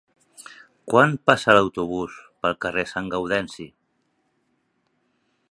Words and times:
Quan 0.93 1.13
passa 1.31 1.55
l'autobús 1.57 2.15
pel 2.47 2.57
carrer 2.67 2.87
Sant 2.93 3.11
Gaudenci? 3.13 3.71